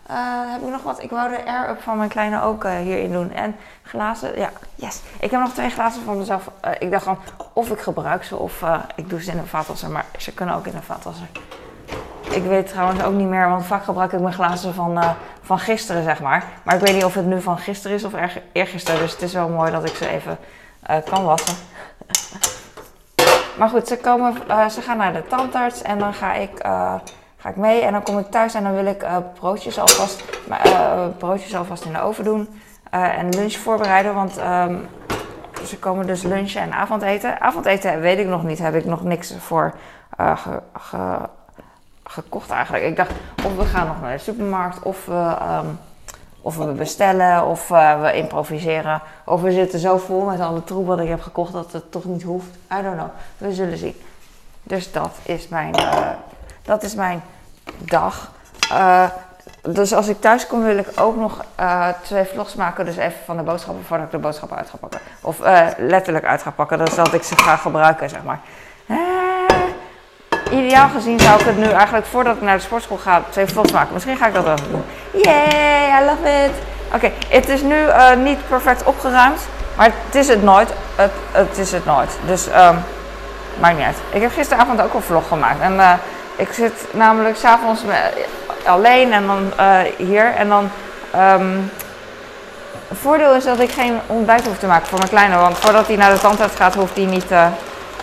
Uh, 0.09 0.51
heb 0.51 0.61
ik 0.61 0.69
nog 0.69 0.83
wat? 0.83 1.03
Ik 1.03 1.09
wou 1.09 1.29
de 1.29 1.45
air-up 1.45 1.81
van 1.81 1.97
mijn 1.97 2.09
kleine 2.09 2.41
ook 2.41 2.63
uh, 2.63 2.77
hierin 2.77 3.11
doen. 3.11 3.31
En 3.31 3.55
glazen, 3.83 4.39
ja, 4.39 4.49
yes. 4.75 5.01
Ik 5.19 5.31
heb 5.31 5.39
nog 5.39 5.53
twee 5.53 5.69
glazen 5.69 6.03
van 6.03 6.17
mezelf. 6.17 6.49
Uh, 6.65 6.71
ik 6.79 6.91
dacht 6.91 7.03
van, 7.03 7.17
of 7.53 7.69
ik 7.69 7.79
gebruik 7.79 8.23
ze 8.23 8.35
of 8.35 8.63
ik 8.95 9.09
doe 9.09 9.23
ze 9.23 9.31
in 9.31 9.37
een 9.37 9.47
vaatwasser. 9.47 9.89
Maar 9.89 10.05
ze 10.17 10.33
kunnen 10.33 10.55
ook 10.55 10.67
in 10.67 10.75
een 10.75 10.83
vaatwasser. 10.83 11.27
Ik 12.29 12.43
weet 12.43 12.67
trouwens 12.67 13.03
ook 13.03 13.13
niet 13.13 13.27
meer, 13.27 13.49
want 13.49 13.65
vaak 13.65 13.83
gebruik 13.83 14.11
ik 14.11 14.19
mijn 14.19 14.33
glazen 14.33 14.73
van, 14.73 15.03
van 15.41 15.59
gisteren, 15.59 16.03
zeg 16.03 16.21
maar. 16.21 16.45
Maar 16.63 16.75
ik 16.75 16.81
weet 16.81 16.93
niet 16.93 17.05
of 17.05 17.13
het 17.13 17.25
nu 17.25 17.41
van 17.41 17.57
gisteren 17.57 17.97
is 17.97 18.03
of 18.03 18.13
eergisteren. 18.51 18.99
Dus 18.99 19.11
het 19.11 19.21
is 19.21 19.33
wel 19.33 19.49
mooi 19.49 19.71
dat 19.71 19.89
ik 19.89 19.95
ze 19.95 20.07
even 20.07 20.37
kan 21.09 21.23
wassen. 21.23 21.55
maar 23.59 23.69
goed, 23.69 23.87
ze, 23.87 23.97
komen, 23.97 24.33
ze 24.71 24.81
gaan 24.81 24.97
naar 24.97 25.13
de 25.13 25.27
tandarts 25.27 25.81
en 25.81 25.99
dan 25.99 26.13
ga 26.13 26.33
ik, 26.33 26.61
ga 27.39 27.49
ik 27.49 27.55
mee. 27.55 27.81
En 27.81 27.91
dan 27.91 28.03
kom 28.03 28.19
ik 28.19 28.31
thuis 28.31 28.53
en 28.53 28.63
dan 28.63 28.73
wil 28.73 28.85
ik 28.85 29.05
broodjes, 29.33 29.79
alvast, 29.79 30.23
broodjes 31.17 31.55
alvast 31.55 31.85
in 31.85 31.93
de 31.93 32.01
oven 32.01 32.23
doen. 32.23 32.61
en 32.89 33.29
lunch 33.29 33.53
voorbereiden, 33.53 34.13
want 34.13 34.37
um, 34.37 34.87
ze 35.65 35.79
komen 35.79 36.07
dus 36.07 36.21
lunchen 36.21 36.61
en 36.61 36.73
avondeten. 36.73 37.41
Avondeten 37.41 37.99
weet 37.99 38.19
ik 38.19 38.27
nog 38.27 38.43
niet, 38.43 38.59
heb 38.59 38.75
ik 38.75 38.85
nog 38.85 39.03
niks 39.03 39.33
voor 39.39 39.73
ge, 40.17 40.61
ge 40.73 41.19
gekocht 42.09 42.49
eigenlijk. 42.49 42.83
Ik 42.83 42.95
dacht, 42.95 43.11
of 43.45 43.55
we 43.55 43.65
gaan 43.65 43.87
nog 43.87 44.01
naar 44.01 44.11
de 44.11 44.23
supermarkt, 44.23 44.83
of 44.83 45.05
we, 45.05 45.35
um, 45.63 45.79
of 46.41 46.57
we 46.57 46.65
bestellen, 46.65 47.45
of 47.45 47.67
we 47.67 48.11
improviseren. 48.13 49.01
Of 49.25 49.41
we 49.41 49.51
zitten 49.51 49.79
zo 49.79 49.97
vol 49.97 50.25
met 50.25 50.39
alle 50.39 50.63
troep 50.63 50.87
wat 50.87 50.99
ik 50.99 51.07
heb 51.07 51.21
gekocht 51.21 51.53
dat 51.53 51.71
het 51.71 51.91
toch 51.91 52.05
niet 52.05 52.23
hoeft. 52.23 52.49
I 52.79 52.81
don't 52.81 52.95
know. 52.95 53.09
We 53.37 53.53
zullen 53.53 53.77
zien. 53.77 53.95
Dus 54.63 54.91
dat 54.91 55.17
is 55.23 55.47
mijn, 55.47 55.75
dat 56.61 56.83
is 56.83 56.95
mijn 56.95 57.23
dag. 57.77 58.31
Uh, 58.71 59.03
dus 59.61 59.93
als 59.93 60.07
ik 60.07 60.21
thuis 60.21 60.47
kom 60.47 60.63
wil 60.63 60.77
ik 60.77 60.87
ook 60.95 61.15
nog 61.15 61.43
twee 62.01 62.25
vlogs 62.25 62.55
maken. 62.55 62.85
Dus 62.85 62.97
even 62.97 63.19
van 63.25 63.37
de 63.37 63.43
boodschappen 63.43 63.85
voordat 63.85 64.05
ik 64.05 64.11
de 64.11 64.17
boodschappen 64.17 64.57
uit 64.57 64.69
ga 64.69 64.77
pakken. 64.77 64.99
Of 65.21 65.39
letterlijk 65.77 66.25
uit 66.25 66.41
ga 66.41 66.51
pakken. 66.51 66.77
Dus 66.77 66.95
dat 66.95 67.13
ik 67.13 67.23
ze 67.23 67.37
ga 67.37 67.55
gebruiken, 67.55 68.09
zeg 68.09 68.23
maar 68.23 68.39
ideaal 70.51 70.89
gezien 70.89 71.19
zou 71.19 71.39
ik 71.39 71.45
het 71.45 71.57
nu 71.57 71.65
eigenlijk 71.65 72.05
voordat 72.05 72.35
ik 72.35 72.41
naar 72.41 72.57
de 72.57 72.63
sportschool 72.63 72.97
ga 72.97 73.21
twee 73.29 73.45
vlogs 73.45 73.71
maken. 73.71 73.93
Misschien 73.93 74.17
ga 74.17 74.27
ik 74.27 74.33
dat 74.33 74.43
wel 74.43 74.55
doen. 74.55 74.83
Yay, 75.11 76.01
I 76.01 76.05
love 76.05 76.43
it. 76.45 76.51
Oké, 76.93 77.11
het 77.27 77.49
is 77.49 77.61
nu 77.61 77.75
niet 78.23 78.47
perfect 78.47 78.83
opgeruimd, 78.83 79.41
maar 79.77 79.91
het 80.05 80.15
is 80.15 80.27
het 80.27 80.43
nooit. 80.43 80.69
Het, 80.95 81.11
het 81.31 81.57
is 81.57 81.71
het 81.71 81.85
nooit. 81.85 82.17
Dus 82.25 82.47
um, 82.47 82.83
maakt 83.59 83.77
niet 83.77 83.85
uit. 83.85 83.97
Ik 84.11 84.21
heb 84.21 84.31
gisteravond 84.31 84.81
ook 84.81 84.93
een 84.93 85.01
vlog 85.01 85.27
gemaakt. 85.27 85.61
En 85.61 85.99
ik 86.39 86.53
zit 86.53 86.73
namelijk 86.91 87.35
s'avonds 87.35 87.81
alleen 88.65 89.13
en 89.13 89.27
dan 89.27 89.51
uh, 89.59 89.79
hier. 89.97 90.33
En 90.35 90.49
dan. 90.49 90.69
Um, 91.15 91.71
het 92.87 92.97
voordeel 92.97 93.35
is 93.35 93.43
dat 93.43 93.59
ik 93.59 93.71
geen 93.71 93.99
ontbijt 94.07 94.45
hoef 94.45 94.57
te 94.57 94.67
maken 94.67 94.87
voor 94.87 94.97
mijn 94.97 95.09
kleine. 95.09 95.37
Want 95.37 95.57
voordat 95.57 95.87
hij 95.87 95.95
naar 95.95 96.13
de 96.13 96.19
tandarts 96.19 96.55
gaat, 96.55 96.75
hoeft 96.75 96.95
hij 96.95 97.05
niet 97.05 97.27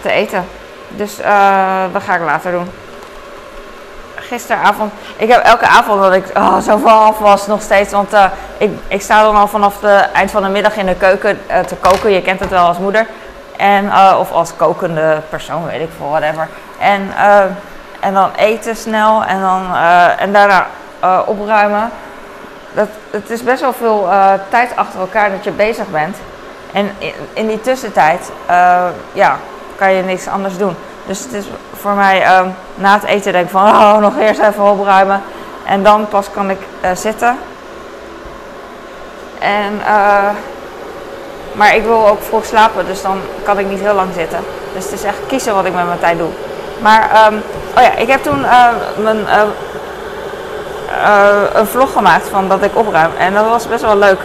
te 0.02 0.10
eten. 0.10 0.44
Dus 0.88 1.20
uh, 1.20 1.82
dat 1.92 2.02
ga 2.02 2.14
ik 2.14 2.22
later 2.22 2.50
doen. 2.50 2.70
Gisteravond, 4.14 4.92
ik 5.16 5.28
heb 5.28 5.42
elke 5.44 5.66
avond 5.66 6.02
dat 6.02 6.14
ik 6.14 6.24
oh, 6.36 6.58
zo 6.58 6.86
af 6.86 7.18
was 7.18 7.46
nog 7.46 7.62
steeds. 7.62 7.92
Want 7.92 8.12
ik, 8.58 8.70
ik 8.88 9.02
sta 9.02 9.22
dan 9.22 9.36
al 9.36 9.48
vanaf 9.48 9.80
het 9.80 10.10
eind 10.12 10.30
van 10.30 10.42
de 10.42 10.48
middag 10.48 10.76
in 10.76 10.86
de 10.86 10.94
keuken 10.94 11.40
te 11.66 11.74
koken. 11.74 12.10
Je 12.10 12.22
kent 12.22 12.40
het 12.40 12.50
wel 12.50 12.66
als 12.66 12.78
moeder. 12.78 13.06
En, 13.56 13.92
of 14.18 14.32
als 14.32 14.56
kokende 14.56 15.20
persoon, 15.28 15.66
weet 15.66 15.80
ik 15.80 15.90
veel, 15.98 16.08
whatever. 16.08 16.48
En, 16.78 17.12
en 18.00 18.14
dan 18.14 18.30
eten 18.36 18.76
snel 18.76 19.24
en, 19.24 19.40
dan, 19.40 19.76
en 20.18 20.32
daarna 20.32 20.66
opruimen. 21.26 21.90
Dat, 22.74 22.88
het 23.10 23.30
is 23.30 23.42
best 23.42 23.60
wel 23.60 23.72
veel 23.72 24.08
tijd 24.48 24.76
achter 24.76 25.00
elkaar 25.00 25.30
dat 25.30 25.44
je 25.44 25.50
bezig 25.50 25.86
bent. 25.86 26.16
En 26.72 26.90
in, 26.98 27.12
in 27.32 27.46
die 27.46 27.60
tussentijd, 27.60 28.30
ja, 29.12 29.36
kan 29.76 29.92
je 29.92 30.02
niks 30.02 30.28
anders 30.28 30.58
doen. 30.58 30.76
Dus 31.06 31.18
het 31.20 31.32
is 31.32 31.44
voor 31.74 31.92
mij 31.92 32.38
um, 32.38 32.54
na 32.74 32.94
het 32.94 33.04
eten 33.04 33.32
denk 33.32 33.44
ik 33.44 33.50
van 33.50 33.68
oh, 33.68 33.96
nog 34.06 34.18
eerst 34.18 34.40
even 34.40 34.70
opruimen. 34.70 35.22
En 35.64 35.82
dan 35.82 36.08
pas 36.08 36.30
kan 36.30 36.50
ik 36.50 36.60
zitten. 36.94 37.38
En, 39.38 39.80
maar 41.52 41.76
ik 41.76 41.82
wil 41.82 42.08
ook 42.08 42.22
vroeg 42.22 42.44
slapen, 42.44 42.86
dus 42.86 43.02
dan 43.02 43.20
kan 43.42 43.58
ik 43.58 43.68
niet 43.68 43.80
heel 43.80 43.94
lang 43.94 44.08
zitten. 44.14 44.38
Dus 44.74 44.84
het 44.84 44.92
is 44.92 45.02
echt 45.02 45.18
kiezen 45.26 45.54
wat 45.54 45.64
ik 45.64 45.74
met 45.74 45.86
mijn 45.86 45.98
tijd 45.98 46.18
doe. 46.18 46.30
Maar, 46.78 47.10
ehm, 47.10 47.34
oh 47.76 47.82
ja, 47.82 47.94
ik 47.94 48.08
heb 48.08 48.22
toen 48.22 48.40
uh, 48.40 48.68
mijn, 48.96 49.18
uh, 49.18 49.42
een 51.52 51.66
vlog 51.66 51.92
gemaakt 51.92 52.28
van 52.28 52.48
dat 52.48 52.62
ik 52.62 52.76
opruim. 52.76 53.10
En 53.18 53.34
dat 53.34 53.48
was 53.48 53.68
best 53.68 53.82
wel 53.82 53.96
leuk. 53.96 54.18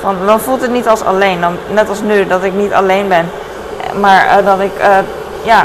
Van, 0.00 0.16
dan 0.26 0.40
voelt 0.40 0.60
het 0.60 0.70
niet 0.70 0.88
als 0.88 1.04
alleen. 1.04 1.40
Dan, 1.40 1.56
net 1.70 1.88
als 1.88 2.00
nu, 2.00 2.26
dat 2.26 2.42
ik 2.42 2.52
niet 2.52 2.72
alleen 2.72 3.08
ben. 3.08 3.30
Maar 4.00 4.44
dat 4.44 4.60
ik 4.60 4.72
ja, 5.42 5.64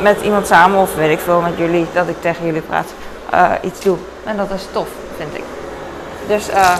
met 0.00 0.20
iemand 0.20 0.46
samen 0.46 0.80
of 0.80 0.94
weet 0.94 1.10
ik 1.10 1.18
veel, 1.18 1.40
met 1.40 1.52
jullie, 1.56 1.86
dat 1.92 2.08
ik 2.08 2.20
tegen 2.20 2.46
jullie 2.46 2.60
praat, 2.60 2.86
iets 3.60 3.80
doe. 3.80 3.96
En 4.24 4.36
dat 4.36 4.50
is 4.54 4.66
tof, 4.72 4.88
vind 5.16 5.34
ik. 5.34 5.44
Dus, 6.26 6.48
eh 6.48 6.76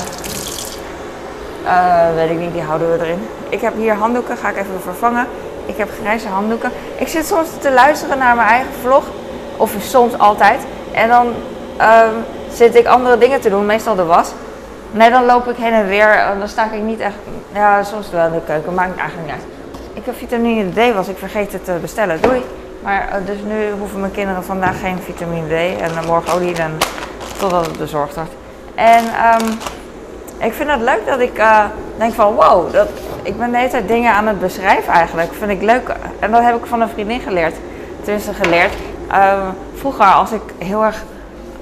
weet 2.14 2.30
ik 2.30 2.38
niet, 2.38 2.52
die 2.52 2.62
houden 2.62 2.92
we 2.92 3.04
erin. 3.04 3.28
Ik 3.48 3.60
heb 3.60 3.74
hier 3.76 3.94
handdoeken, 3.94 4.36
ga 4.36 4.48
ik 4.48 4.56
even 4.56 4.80
vervangen. 4.82 5.26
Ik 5.68 5.76
heb 5.76 5.90
grijze 6.00 6.28
handdoeken. 6.28 6.70
Ik 6.96 7.08
zit 7.08 7.26
soms 7.26 7.48
te 7.60 7.72
luisteren 7.72 8.18
naar 8.18 8.36
mijn 8.36 8.48
eigen 8.48 8.72
vlog. 8.82 9.04
Of 9.56 9.74
soms 9.80 10.18
altijd. 10.18 10.60
En 10.92 11.08
dan 11.08 11.26
uh, 11.80 12.02
zit 12.52 12.74
ik 12.74 12.86
andere 12.86 13.18
dingen 13.18 13.40
te 13.40 13.50
doen, 13.50 13.66
meestal 13.66 13.94
de 13.94 14.04
was. 14.04 14.32
Nee, 14.90 15.10
dan 15.10 15.24
loop 15.24 15.48
ik 15.48 15.56
heen 15.56 15.72
en 15.72 15.88
weer. 15.88 16.34
Dan 16.38 16.48
sta 16.48 16.72
ik 16.72 16.82
niet 16.82 17.00
echt. 17.00 17.14
Ja, 17.52 17.82
soms 17.82 18.10
wel 18.10 18.26
in 18.26 18.32
de 18.32 18.40
keuken, 18.46 18.74
maakt 18.74 18.98
eigenlijk 18.98 19.28
niet 19.28 19.36
uit. 19.36 19.46
Ik 19.92 20.04
heb 20.04 20.16
vitamine 20.16 20.70
D, 20.70 20.94
was 20.94 21.08
ik 21.08 21.18
vergeten 21.18 21.62
te 21.62 21.72
bestellen. 21.80 22.20
Doei. 22.20 22.44
Maar 22.82 23.08
uh, 23.08 23.26
dus 23.26 23.36
nu 23.46 23.70
hoeven 23.78 24.00
mijn 24.00 24.12
kinderen 24.12 24.44
vandaag 24.44 24.80
geen 24.80 24.98
vitamine 25.04 25.46
D. 25.46 25.80
En 25.80 25.90
morgen 26.06 26.32
ook 26.32 26.40
niet. 26.40 26.58
En 26.58 26.78
totdat 27.38 27.66
het 27.66 27.78
bezorgd 27.78 28.14
wordt. 28.14 28.30
En 28.74 29.04
um, 29.04 29.58
ik 30.38 30.52
vind 30.52 30.70
het 30.70 30.80
leuk 30.80 31.06
dat 31.06 31.20
ik 31.20 31.38
uh, 31.38 31.64
denk 31.96 32.14
van 32.14 32.34
wow, 32.34 32.72
dat, 32.72 32.88
ik 33.28 33.38
ben 33.38 33.50
de 33.50 33.56
hele 33.56 33.70
tijd 33.70 33.88
dingen 33.88 34.12
aan 34.12 34.26
het 34.26 34.40
beschrijven 34.40 34.92
eigenlijk. 34.92 35.32
Vind 35.32 35.50
ik 35.50 35.62
leuk. 35.62 35.92
En 36.18 36.30
dat 36.30 36.42
heb 36.42 36.56
ik 36.56 36.66
van 36.66 36.80
een 36.80 36.88
vriendin 36.88 37.20
geleerd. 37.20 37.54
Tenminste 38.02 38.34
geleerd. 38.34 38.72
Uh, 39.10 39.48
vroeger 39.74 40.04
als 40.04 40.32
ik 40.32 40.42
heel 40.58 40.84
erg 40.84 41.04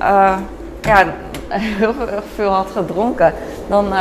uh, 0.02 0.37
ja, 0.80 1.04
heel 1.80 1.94
veel 2.35 2.50
had 2.50 2.70
gedronken, 2.70 3.32
dan 3.68 3.92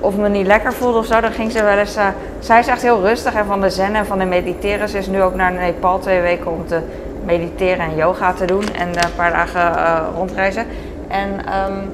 of 0.00 0.16
me 0.16 0.28
niet 0.28 0.46
lekker 0.46 0.72
voelde 0.72 0.98
of 0.98 1.06
zo, 1.06 1.20
dan 1.20 1.32
ging 1.32 1.52
ze 1.52 1.62
wel 1.62 1.76
eens. 1.76 1.96
zij 2.38 2.58
is 2.58 2.66
echt 2.66 2.82
heel 2.82 3.00
rustig 3.00 3.34
en 3.34 3.46
van 3.46 3.60
de 3.60 3.70
zen 3.70 3.94
en 3.94 4.06
van 4.06 4.18
de 4.18 4.24
mediteren. 4.24 4.88
Ze 4.88 4.98
is 4.98 5.06
nu 5.06 5.22
ook 5.22 5.34
naar 5.34 5.52
Nepal 5.52 5.98
twee 5.98 6.20
weken 6.20 6.52
om 6.52 6.66
te 6.66 6.80
mediteren 7.24 7.84
en 7.84 7.96
yoga 7.96 8.32
te 8.32 8.44
doen 8.44 8.74
en 8.74 8.88
een 8.88 9.14
paar 9.16 9.32
dagen 9.32 9.72
rondreizen. 10.14 10.66
En 11.08 11.28
um, 11.30 11.92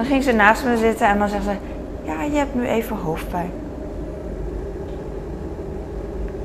dan 0.00 0.08
ging 0.08 0.22
ze 0.22 0.32
naast 0.32 0.64
me 0.64 0.76
zitten 0.76 1.06
en 1.06 1.18
dan 1.18 1.28
zegt 1.28 1.44
ze: 1.44 1.56
Ja, 2.02 2.22
je 2.22 2.36
hebt 2.36 2.54
nu 2.54 2.66
even 2.66 2.96
hoofdpijn. 2.96 3.50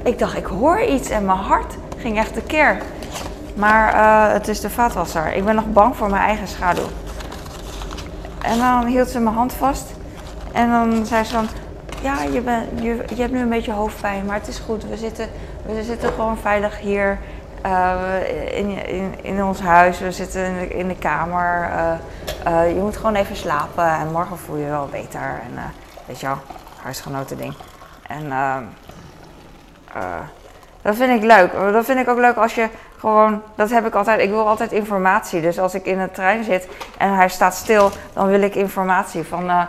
Ik 0.04 0.20
dacht, 0.20 0.38
ik 0.38 0.46
hoor 0.46 0.82
iets 0.82 1.10
en 1.10 1.26
mijn 1.26 1.38
hart 1.38 1.74
ging 1.98 2.18
echt 2.18 2.34
tekeer. 2.34 2.78
Maar 3.54 3.94
uh, 3.94 4.34
het 4.34 4.48
is 4.48 4.60
de 4.60 4.70
vaatwasser. 4.70 5.34
Ik 5.34 5.46
ben 5.46 5.56
nog 5.56 5.72
bang 5.72 5.96
voor 5.96 6.10
mijn 6.10 6.22
eigen 6.22 6.48
schaduw. 6.48 6.88
En 8.42 8.58
dan 8.58 8.86
hield 8.86 9.10
ze 9.10 9.20
mijn 9.20 9.36
hand 9.36 9.54
vast. 9.54 9.94
En 10.52 10.70
dan 10.70 11.06
zei 11.06 11.24
ze 11.24 11.34
van, 11.34 11.48
ja, 12.02 12.24
je, 12.24 12.42
je, 12.82 13.04
je 13.16 13.22
hebt 13.22 13.32
nu 13.32 13.40
een 13.40 13.50
beetje 13.50 13.72
hoofdpijn, 13.72 14.26
maar 14.26 14.36
het 14.36 14.48
is 14.48 14.60
goed. 14.60 14.90
We 14.90 14.98
zitten, 14.98 15.30
we 15.66 15.84
zitten 15.84 16.10
gewoon 16.10 16.38
veilig 16.38 16.80
hier 16.80 17.18
uh, 17.66 18.58
in, 18.58 18.86
in, 18.86 19.16
in 19.22 19.44
ons 19.44 19.60
huis. 19.60 20.00
We 20.00 20.12
zitten 20.12 20.72
in 20.72 20.88
de, 20.88 20.96
kamer. 20.96 21.70
Uh, 21.70 21.92
uh, 22.48 22.68
je 22.76 22.80
moet 22.82 22.98
gewoon 22.98 23.16
even 23.16 23.36
slapen 23.36 23.88
en 23.88 24.12
morgen 24.12 24.38
voel 24.38 24.56
je 24.56 24.64
je 24.64 24.70
wel 24.70 24.88
beter. 24.92 25.22
En 25.22 25.74
weet 26.06 26.20
je 26.20 26.26
wel, 26.26 26.38
huisgenoten 26.82 27.38
ding. 27.38 27.54
En 28.08 28.26
uh, 28.26 28.58
dat 30.82 30.96
vind 30.96 31.24
ik 31.24 31.28
leuk. 31.28 31.52
Dat 31.72 31.86
vind 31.86 32.00
ik 32.00 32.10
ook 32.10 32.18
leuk 32.18 32.36
als 32.36 32.56
je 32.56 32.70
gewoon, 33.00 33.42
dat 33.56 33.70
heb 33.70 33.86
ik 33.86 33.96
altijd, 33.96 34.20
ik 34.20 34.30
wil 34.30 34.48
altijd 34.48 34.72
informatie. 34.72 35.42
Dus 35.42 35.60
als 35.60 35.74
ik 35.74 35.86
in 35.86 36.00
een 36.00 36.12
trein 36.12 36.44
zit 36.44 36.68
en 36.98 37.16
hij 37.16 37.30
staat 37.30 37.56
stil, 37.56 37.92
dan 38.14 38.28
wil 38.28 38.42
ik 38.42 38.56
informatie 38.56 39.24
van... 39.24 39.68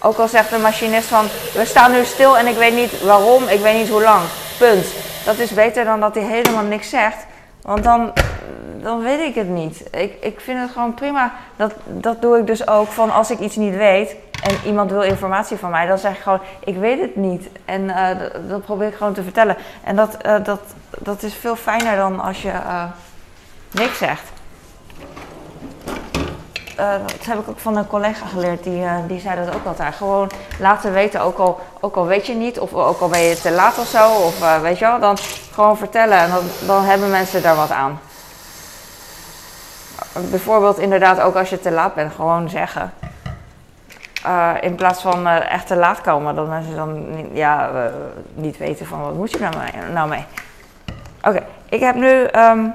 ook 0.00 0.18
al 0.18 0.28
zegt 0.28 0.50
de 0.50 0.58
machinist 0.58 1.08
van, 1.08 1.24
we 1.54 1.64
staan 1.64 1.92
nu 1.92 2.04
stil 2.04 2.38
en 2.38 2.46
ik 2.46 2.56
weet 2.56 2.74
niet 2.74 3.02
waarom, 3.02 3.48
ik 3.48 3.60
weet 3.60 3.76
niet 3.76 3.88
hoe 3.88 4.02
lang. 4.02 4.22
Punt. 4.58 5.07
Dat 5.24 5.38
is 5.38 5.54
beter 5.54 5.84
dan 5.84 6.00
dat 6.00 6.14
hij 6.14 6.24
helemaal 6.24 6.62
niks 6.64 6.90
zegt. 6.90 7.26
Want 7.62 7.84
dan, 7.84 8.12
dan 8.82 9.02
weet 9.02 9.20
ik 9.20 9.34
het 9.34 9.48
niet. 9.48 9.82
Ik, 9.90 10.12
ik 10.20 10.40
vind 10.40 10.60
het 10.60 10.70
gewoon 10.70 10.94
prima. 10.94 11.32
Dat, 11.56 11.74
dat 11.86 12.22
doe 12.22 12.38
ik 12.38 12.46
dus 12.46 12.68
ook 12.68 12.88
van 12.88 13.10
als 13.10 13.30
ik 13.30 13.38
iets 13.38 13.56
niet 13.56 13.76
weet 13.76 14.16
en 14.42 14.56
iemand 14.66 14.90
wil 14.90 15.02
informatie 15.02 15.56
van 15.56 15.70
mij, 15.70 15.86
dan 15.86 15.98
zeg 15.98 16.12
ik 16.12 16.22
gewoon: 16.22 16.40
Ik 16.64 16.76
weet 16.76 17.00
het 17.00 17.16
niet. 17.16 17.48
En 17.64 17.82
uh, 17.82 18.08
dat 18.48 18.64
probeer 18.64 18.88
ik 18.88 18.94
gewoon 18.94 19.12
te 19.12 19.22
vertellen. 19.22 19.56
En 19.84 19.96
dat, 19.96 20.16
uh, 20.26 20.44
dat, 20.44 20.60
dat 20.98 21.22
is 21.22 21.34
veel 21.34 21.56
fijner 21.56 21.96
dan 21.96 22.20
als 22.20 22.42
je 22.42 22.48
uh, 22.48 22.84
niks 23.70 23.98
zegt. 23.98 24.37
Dat 27.06 27.24
heb 27.26 27.38
ik 27.38 27.48
ook 27.48 27.58
van 27.58 27.76
een 27.76 27.86
collega 27.86 28.26
geleerd, 28.26 28.62
die, 28.62 28.84
die 29.06 29.20
zei 29.20 29.44
dat 29.44 29.54
ook 29.54 29.66
altijd. 29.66 29.94
Gewoon 29.94 30.30
laten 30.58 30.92
weten, 30.92 31.20
ook 31.20 31.38
al, 31.38 31.60
ook 31.80 31.96
al 31.96 32.06
weet 32.06 32.26
je 32.26 32.34
niet, 32.34 32.60
of 32.60 32.74
ook 32.74 33.00
al 33.00 33.08
ben 33.08 33.20
je 33.20 33.40
te 33.40 33.50
laat 33.50 33.78
of 33.78 33.86
zo, 33.86 34.10
of 34.10 34.60
weet 34.60 34.78
je 34.78 34.84
wel, 34.84 35.00
dan 35.00 35.16
gewoon 35.52 35.76
vertellen. 35.76 36.18
En 36.18 36.30
dan, 36.30 36.44
dan 36.66 36.84
hebben 36.84 37.10
mensen 37.10 37.42
daar 37.42 37.56
wat 37.56 37.70
aan 37.70 37.98
bijvoorbeeld 40.30 40.78
inderdaad 40.78 41.20
ook 41.20 41.34
als 41.34 41.50
je 41.50 41.60
te 41.60 41.70
laat 41.70 41.94
bent, 41.94 42.14
gewoon 42.14 42.48
zeggen. 42.48 42.92
In 44.60 44.74
plaats 44.74 45.02
van 45.02 45.26
echt 45.26 45.66
te 45.66 45.76
laat 45.76 46.00
komen, 46.00 46.34
dat 46.34 46.48
mensen 46.48 46.76
dan 46.76 47.16
niet, 47.16 47.26
ja, 47.32 47.70
niet 48.34 48.56
weten 48.56 48.86
van 48.86 49.00
wat 49.00 49.14
moet 49.14 49.30
je 49.30 49.38
nou 49.38 49.56
mee. 49.56 49.92
Nou 49.92 50.08
mee. 50.08 50.24
Oké, 51.22 51.42
ik 51.68 51.80
heb 51.80 51.94
nu 51.94 52.28
um, 52.36 52.74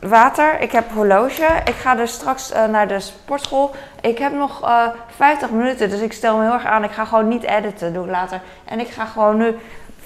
water, 0.00 0.60
ik 0.60 0.72
heb 0.72 0.92
horloge. 0.92 1.46
Ik 1.64 1.74
ga 1.74 1.94
dus 1.94 2.12
straks 2.12 2.52
naar 2.70 2.88
de 2.88 3.00
sportschool. 3.00 3.74
Ik 4.00 4.18
heb 4.18 4.32
nog 4.32 4.70
50 5.16 5.50
minuten, 5.50 5.90
dus 5.90 6.00
ik 6.00 6.12
stel 6.12 6.36
me 6.36 6.42
heel 6.42 6.52
erg 6.52 6.64
aan. 6.64 6.84
Ik 6.84 6.90
ga 6.90 7.04
gewoon 7.04 7.28
niet 7.28 7.42
editen, 7.42 7.92
doe 7.92 8.04
ik 8.04 8.10
later. 8.10 8.40
En 8.64 8.80
ik 8.80 8.88
ga 8.88 9.04
gewoon 9.04 9.36
nu 9.36 9.56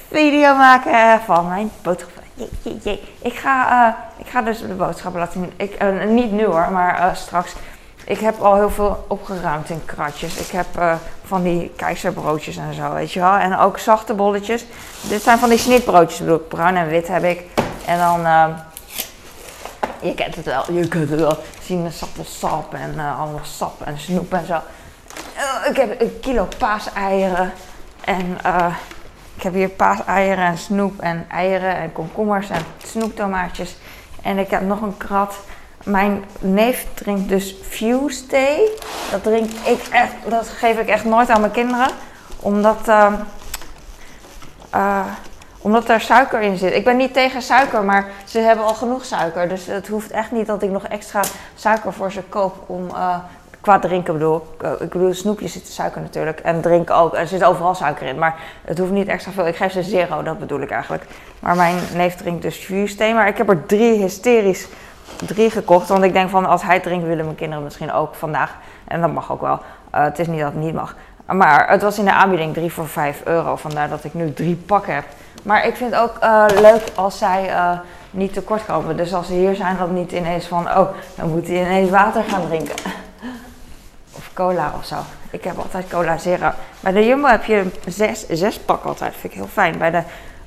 video 0.09 0.57
maken 0.57 1.21
van 1.21 1.49
mijn 1.49 1.71
boodschap 1.83 2.21
ik 3.23 3.35
ga, 3.35 3.87
uh, 3.89 3.95
ik 4.25 4.31
ga 4.31 4.43
dus 4.43 4.59
de 4.59 4.67
boodschappen 4.67 5.21
laten 5.21 5.41
zien. 5.41 5.53
Ik, 5.69 6.07
niet 6.07 6.33
nu 6.33 6.45
hoor, 6.45 6.69
maar 6.73 7.17
straks. 7.17 7.55
Ik 8.05 8.19
heb 8.19 8.41
al 8.41 8.55
heel 8.55 8.71
veel 8.71 9.05
opgeruimd 9.09 9.71
in 9.71 9.85
kratjes. 9.85 10.37
Ik 10.37 10.51
heb 10.51 10.99
van 11.25 11.43
die 11.43 11.73
keizerbroodjes 11.77 12.57
en 12.57 12.75
zo, 12.75 12.93
weet 12.93 13.13
je 13.13 13.21
wel. 13.21 13.35
En 13.35 13.59
ook 13.59 13.79
zachte 13.79 14.15
bolletjes. 14.15 14.65
Dit 15.01 15.23
zijn 15.23 15.39
van 15.39 15.49
die 15.49 15.59
snitbroodjes, 15.59 16.19
bedoel 16.19 16.37
ik. 16.37 16.49
Bruin 16.49 16.77
en 16.77 16.89
wit 16.89 17.09
heb 17.09 17.25
ik. 17.25 17.45
En 17.87 17.99
dan, 17.99 18.27
je 20.01 20.15
kent 20.15 20.35
het 20.35 20.45
wel, 20.45 20.73
je 20.73 20.89
kunt 20.89 21.11
het 21.11 21.21
wel. 21.21 21.39
Sinaasappelsap 21.63 22.75
en 22.75 22.99
allemaal 22.99 23.41
sap 23.43 23.83
en 23.83 23.99
snoep 23.99 24.33
en 24.33 24.47
zo. 24.47 24.61
ik 25.71 25.77
heb 25.77 26.01
een 26.01 26.21
kilo 26.21 26.49
paaseieren. 26.59 27.53
En 28.05 28.39
ik 29.37 29.43
heb 29.43 29.55
hier 29.55 29.69
paaseieren 29.69 30.45
en 30.45 30.59
snoep 30.59 31.01
en 31.01 31.27
eieren 31.29 31.77
en 31.77 31.93
komkommers 31.93 32.51
en 32.51 32.63
snoeptomaatjes. 32.85 33.77
En 34.23 34.39
ik 34.39 34.51
heb 34.51 34.63
nog 34.63 34.81
een 34.81 34.97
krat. 34.97 35.39
Mijn 35.85 36.25
neef 36.39 36.87
drinkt 36.95 37.29
dus 37.29 37.55
Fuse 37.63 38.27
thee. 38.27 38.71
Dat 39.11 39.23
drink 39.23 39.51
ik 39.51 39.89
echt, 39.91 40.13
dat 40.29 40.49
geef 40.49 40.79
ik 40.79 40.89
echt 40.89 41.05
nooit 41.05 41.31
aan 41.31 41.41
mijn 41.41 41.53
kinderen. 41.53 41.89
Omdat, 42.41 42.89
uh, 44.75 45.05
omdat 45.61 45.89
er 45.89 46.01
suiker 46.01 46.41
in 46.41 46.57
zit. 46.57 46.75
Ik 46.75 46.85
ben 46.85 46.97
niet 46.97 47.13
tegen 47.13 47.43
suiker, 47.43 47.83
maar 47.83 48.07
ze 48.25 48.39
hebben 48.39 48.65
al 48.65 48.75
genoeg 48.75 49.05
suiker. 49.05 49.49
Dus 49.49 49.67
het 49.67 49.89
hoeft 49.89 50.11
echt 50.11 50.31
niet 50.31 50.47
dat 50.47 50.63
ik 50.63 50.71
nog 50.71 50.85
extra 50.85 51.23
suiker 51.55 51.93
voor 51.93 52.13
ze 52.13 52.23
koop 52.23 52.55
om 52.67 52.87
uh, 52.87 53.17
Qua 53.61 53.79
drinken 53.79 54.13
bedoel 54.13 54.47
ik. 54.59 54.81
Ik 54.81 54.91
bedoel, 54.91 55.15
snoepjes 55.15 55.53
zit 55.53 55.67
suiker 55.67 56.01
natuurlijk. 56.01 56.41
En 56.41 56.61
drinken 56.61 56.97
ook. 56.97 57.15
Er 57.15 57.27
zit 57.27 57.45
overal 57.45 57.75
suiker 57.75 58.07
in. 58.07 58.19
Maar 58.19 58.37
het 58.65 58.79
hoeft 58.79 58.91
niet 58.91 59.09
extra 59.09 59.33
veel. 59.33 59.47
Ik 59.47 59.57
geef 59.57 59.73
ze 59.73 59.83
zero, 59.83 60.23
dat 60.23 60.39
bedoel 60.39 60.61
ik 60.61 60.71
eigenlijk. 60.71 61.05
Maar 61.41 61.57
mijn 61.57 61.77
neef 61.95 62.15
drinkt 62.15 62.43
dus 62.43 62.57
vuursteen. 62.57 63.15
Maar 63.15 63.29
ik 63.29 63.37
heb 63.37 63.49
er 63.49 63.67
drie 63.67 63.99
hysterisch 63.99 64.69
drie 65.27 65.51
gekocht. 65.51 65.89
Want 65.89 66.05
ik 66.05 66.13
denk 66.13 66.31
van 66.31 66.47
als 66.47 66.63
hij 66.63 66.81
drinkt 66.81 67.07
willen 67.07 67.25
mijn 67.25 67.37
kinderen 67.37 67.65
misschien 67.65 67.93
ook 67.93 68.15
vandaag. 68.15 68.57
En 68.85 69.01
dat 69.01 69.13
mag 69.13 69.33
ook 69.33 69.41
wel. 69.41 69.61
Uh, 69.95 70.03
het 70.05 70.19
is 70.19 70.27
niet 70.27 70.41
dat 70.41 70.53
het 70.53 70.63
niet 70.63 70.75
mag. 70.75 70.97
Maar 71.33 71.69
het 71.69 71.83
was 71.83 71.99
in 71.99 72.05
de 72.05 72.13
aanbieding 72.13 72.55
3 72.55 72.73
voor 72.73 72.89
5 72.89 73.21
euro. 73.25 73.57
Vandaar 73.57 73.89
dat 73.89 74.05
ik 74.05 74.15
nu 74.15 74.33
drie 74.33 74.57
pakken 74.57 74.95
heb. 74.95 75.05
Maar 75.43 75.67
ik 75.67 75.77
vind 75.77 75.95
het 75.95 76.01
ook 76.01 76.17
uh, 76.23 76.45
leuk 76.61 76.83
als 76.95 77.19
zij 77.19 77.49
uh, 77.49 77.79
niet 78.11 78.33
tekort 78.33 78.65
komen. 78.65 78.97
Dus 78.97 79.15
als 79.15 79.27
ze 79.27 79.33
hier 79.33 79.55
zijn, 79.55 79.77
dan 79.77 79.95
niet 79.95 80.13
ineens 80.13 80.47
van... 80.47 80.69
Oh, 80.69 80.89
dan 81.15 81.29
moet 81.29 81.47
hij 81.47 81.57
ineens 81.61 81.91
water 81.91 82.23
gaan 82.23 82.47
drinken 82.47 82.75
cola 84.35 84.73
of 84.77 84.85
zo. 84.85 84.97
Ik 85.31 85.45
heb 85.45 85.59
altijd 85.59 85.89
cola 85.89 86.19
zero. 86.19 86.51
Bij 86.81 86.93
de 86.93 87.07
Jumbo 87.07 87.29
heb 87.29 87.45
je 87.45 87.71
zes, 87.87 88.27
zes 88.29 88.59
pak 88.59 88.85
altijd. 88.85 89.13
Vind 89.13 89.33
ik 89.33 89.39
heel 89.39 89.49
fijn. 89.53 89.79
Bij 89.79 89.91
de 89.91 90.03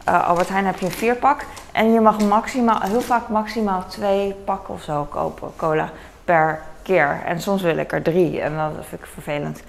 uh, 0.09 0.27
Albert 0.27 0.49
Heijn 0.49 0.65
heb 0.65 0.79
je 0.79 0.85
een 0.85 0.91
vier 0.91 1.15
pak. 1.15 1.45
En 1.71 1.93
je 1.93 1.99
mag 1.99 2.19
maximaal, 2.19 2.81
heel 2.81 3.01
vaak 3.01 3.29
maximaal 3.29 3.85
twee 3.87 4.33
pakken 4.45 4.73
of 4.73 4.81
zo 4.81 5.07
kopen. 5.09 5.51
Cola 5.55 5.89
per 6.25 6.61
keer. 6.81 7.21
En 7.25 7.41
soms 7.41 7.61
wil 7.61 7.77
ik 7.77 7.91
er 7.91 8.01
drie. 8.01 8.41
En 8.41 8.57
dat 8.57 8.85
vind 8.87 9.01
ik 9.01 9.07
vervelend. 9.13 9.63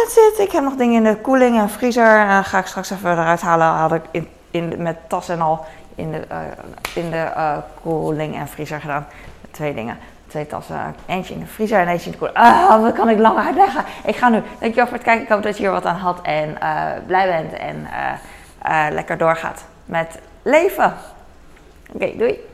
Ah, 0.00 0.06
that's 0.06 0.16
it. 0.16 0.38
Ik 0.38 0.52
heb 0.52 0.62
nog 0.62 0.74
dingen 0.74 1.04
in 1.04 1.12
de 1.12 1.20
koeling 1.20 1.58
en 1.58 1.70
vriezer. 1.70 2.26
Uh, 2.26 2.44
ga 2.44 2.58
ik 2.58 2.66
straks 2.66 2.90
even 2.90 3.12
eruit 3.12 3.40
halen. 3.40 3.66
Had 3.66 3.92
ik 3.92 4.02
in, 4.10 4.28
in, 4.50 4.82
met 4.82 4.96
tas 5.06 5.28
en 5.28 5.40
al 5.40 5.64
in 5.94 6.10
de, 6.10 6.24
uh, 6.32 6.38
in 6.94 7.10
de 7.10 7.30
uh, 7.36 7.56
koeling 7.82 8.36
en 8.36 8.48
vriezer 8.48 8.80
gedaan. 8.80 9.06
Twee 9.50 9.74
dingen. 9.74 9.98
Twee 10.26 10.46
tassen. 10.46 10.94
Eentje 11.06 11.34
in 11.34 11.40
de 11.40 11.46
vriezer 11.46 11.80
en 11.80 11.88
eentje 11.88 12.06
in 12.06 12.12
de 12.12 12.18
koeling. 12.18 12.38
Ah, 12.38 12.82
wat 12.82 12.92
kan 12.92 13.08
ik 13.08 13.18
lang 13.18 13.38
uitleggen? 13.38 13.84
Ik 14.04 14.16
ga 14.16 14.28
nu. 14.28 14.42
Dankjewel 14.58 14.86
voor 14.86 14.96
het 14.96 15.04
kijken. 15.04 15.22
Ik 15.22 15.28
hoop 15.28 15.42
dat 15.42 15.56
je 15.56 15.62
hier 15.62 15.72
wat 15.72 15.86
aan 15.86 15.96
had 15.96 16.20
en 16.22 16.58
blij 17.06 17.26
bent 17.26 17.52
en 17.52 17.88
lekker 18.94 19.18
doorgaat 19.18 19.64
met 19.84 20.18
leven. 20.42 20.94
Oké, 21.92 22.16
doei. 22.16 22.49